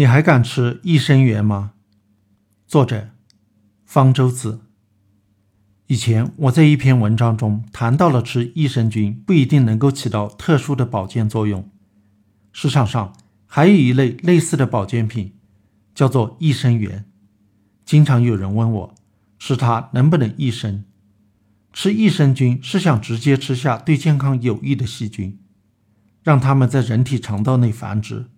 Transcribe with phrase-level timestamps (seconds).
[0.00, 1.72] 你还敢吃益生元吗？
[2.66, 3.10] 作者：
[3.84, 4.60] 方舟子。
[5.88, 11.70] 以前我在一篇文章中谈到了吃益生菌不一定能够起到特殊的保健作用。
[12.50, 15.34] 市场上还有一类类似的保健品，
[15.94, 17.04] 叫做益生元。
[17.84, 18.94] 经常有人问我，
[19.38, 20.84] 吃它能不能益生？
[21.74, 25.38] 吃益生菌是想直接吃下对健康有益的细菌，
[26.22, 28.30] 让它们在人体肠道内繁殖。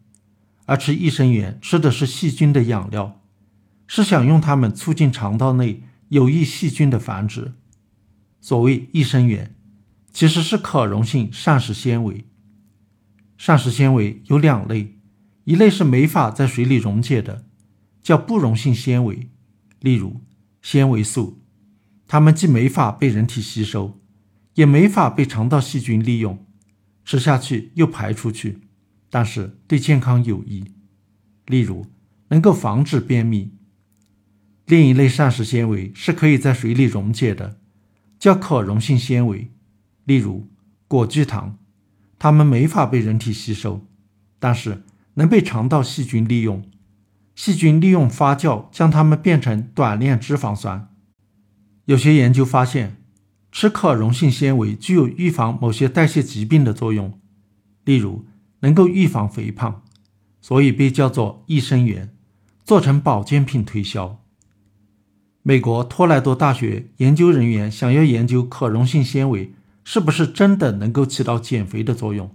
[0.72, 3.20] 而吃益生元吃的是细菌的养料，
[3.86, 7.52] 是想用它们促进肠道内有益细菌的繁殖。
[8.40, 9.54] 所谓益生元，
[10.14, 12.24] 其实是可溶性膳食纤维。
[13.36, 14.96] 膳食纤维有两类，
[15.44, 17.44] 一类是没法在水里溶解的，
[18.02, 19.28] 叫不溶性纤维，
[19.80, 20.22] 例如
[20.62, 21.42] 纤维素，
[22.08, 24.00] 它们既没法被人体吸收，
[24.54, 26.46] 也没法被肠道细菌利用，
[27.04, 28.60] 吃下去又排出去。
[29.14, 30.72] 但是对健康有益，
[31.44, 31.84] 例如
[32.28, 33.52] 能够防止便秘。
[34.64, 37.58] 另一类膳食纤维是可以在水里溶解的，
[38.18, 39.50] 叫可溶性纤维，
[40.06, 40.48] 例如
[40.88, 41.58] 果聚糖，
[42.18, 43.86] 它们没法被人体吸收，
[44.38, 44.82] 但是
[45.14, 46.64] 能被肠道细菌利用，
[47.34, 50.88] 细菌利用发酵将它们变成短链脂肪酸。
[51.84, 52.96] 有些研究发现，
[53.50, 57.20] 吃可溶性纤维具有预防某些代谢疾病的作用，
[57.84, 58.24] 例如。
[58.62, 59.82] 能够预防肥胖，
[60.40, 62.12] 所以被叫做益生元，
[62.64, 64.20] 做成保健品推销。
[65.42, 69.52] 美国托莱多大学研究人员想要研究可溶性纤维
[69.82, 72.32] 是不是真的能够起到减肥的作用，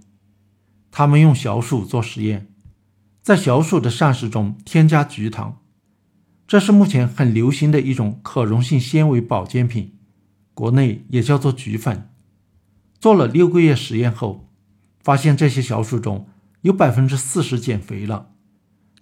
[0.90, 2.48] 他们用小鼠做实验，
[3.22, 5.62] 在小鼠的膳食中添加菊糖，
[6.46, 9.94] 这是目前很流行的一种可溶性纤维保健品，
[10.52, 12.10] 国内也叫做菊粉。
[13.00, 14.47] 做了六个月实验后。
[15.02, 16.28] 发现这些小鼠中
[16.62, 18.30] 有百分之四十减肥了，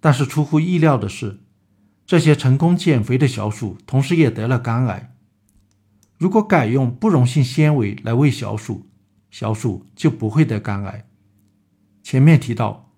[0.00, 1.40] 但是出乎意料的是，
[2.06, 5.14] 这些成功减肥的小鼠同时也得了肝癌。
[6.18, 8.86] 如果改用不溶性纤维来喂小鼠，
[9.30, 11.06] 小鼠就不会得肝癌。
[12.02, 12.92] 前面提到，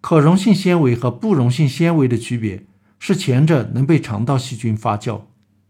[0.00, 2.66] 可溶性纤维和不溶性纤维的区别
[2.98, 5.22] 是前者能被肠道细菌发酵，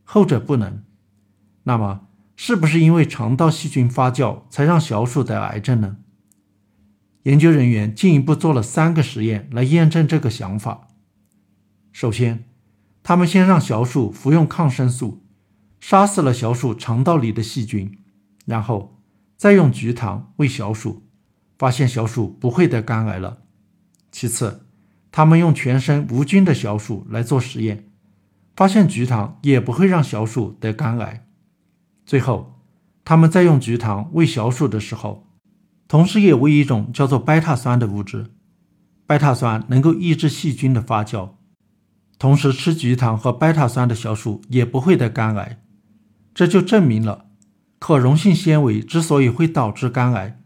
[0.04, 0.82] 后者不能。
[1.64, 2.06] 那么，
[2.36, 5.96] 是不是因为肠道细菌发酵才让小鼠得癌症呢？
[7.24, 10.88] 研究人员进一步做了三个实验来验证这个想法。
[11.92, 12.44] 首先，
[13.02, 15.24] 他们先让小鼠服用抗生素，
[15.80, 17.98] 杀死了小鼠肠道里的细菌，
[18.46, 19.02] 然后
[19.36, 21.02] 再用菊糖喂小鼠，
[21.58, 23.42] 发现小鼠不会得肝癌了。
[24.12, 24.66] 其次，
[25.10, 27.90] 他们用全身无菌的小鼠来做实验，
[28.54, 31.26] 发现菊糖也不会让小鼠得肝癌。
[32.06, 32.62] 最后，
[33.04, 35.27] 他们在用菊糖喂小鼠的时候。
[35.88, 38.26] 同时也为一种叫做贝塔酸的物质，
[39.06, 41.30] 贝塔酸能够抑制细菌的发酵。
[42.18, 45.62] 同时吃菊糖和贝塔酸的小鼠也不会得肝癌，
[46.34, 47.26] 这就证明了
[47.78, 50.38] 可溶性纤维之所以会导致肝癌，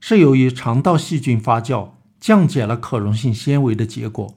[0.00, 4.34] 是由于肠道细菌发酵降解了可溶性纤维的结果。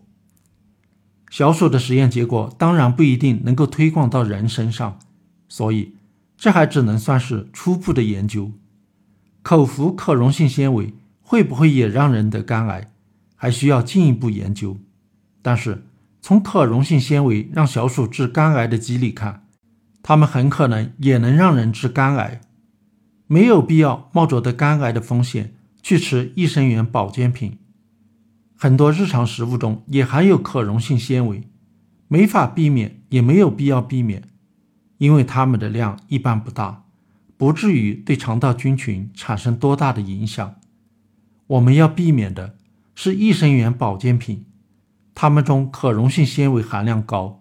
[1.29, 4.99] 小鼠的实验结果当然不一定能够推广到人身上，
[5.47, 5.93] 所以
[6.35, 8.51] 这还只能算是初步的研究。
[9.41, 12.91] 口服可溶性纤维会不会也让人得肝癌，
[13.35, 14.77] 还需要进一步研究。
[15.41, 15.85] 但是
[16.21, 19.47] 从可溶性纤维让小鼠治肝癌的机理看，
[20.03, 22.41] 它们很可能也能让人治肝癌。
[23.27, 27.57] 没有必要冒着得肝癌的风险去吃益生元保健品。
[28.57, 31.47] 很多日常食物中也含有可溶性纤维，
[32.07, 34.23] 没法避免，也没有必要避免，
[34.97, 36.83] 因为它们的量一般不大。
[37.39, 40.59] 不至于对肠道菌群产生多大的影响。
[41.47, 42.57] 我们要避免的
[42.93, 44.45] 是益生元保健品，
[45.15, 47.39] 它们中可溶性纤维含量高，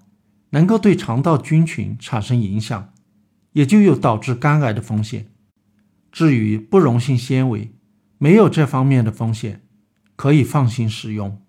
[0.50, 2.92] 能够对肠道菌群产生影响，
[3.54, 5.26] 也就有导致肝癌的风险。
[6.12, 7.72] 至于不溶性纤维，
[8.18, 9.62] 没有这方面的风险，
[10.14, 11.42] 可以放心使用。